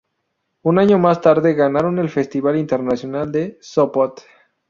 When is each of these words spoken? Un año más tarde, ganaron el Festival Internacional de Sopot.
Un 0.63 0.79
año 0.79 0.97
más 0.97 1.21
tarde, 1.21 1.53
ganaron 1.53 1.99
el 1.99 2.09
Festival 2.09 2.57
Internacional 2.57 3.31
de 3.31 3.59
Sopot. 3.61 4.21